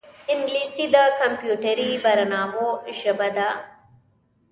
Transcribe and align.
انګلیسي 0.33 0.85
د 0.95 0.97
کمپیوټري 1.19 1.89
برنامو 2.03 2.67
ژبه 2.99 3.29
ده 3.37 3.49